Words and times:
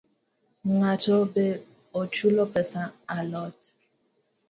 Ng’atno 0.73 1.17
be 1.33 1.45
ochulo 1.99 2.43
pesa 2.53 2.83
a 3.15 3.19
lot? 3.31 3.57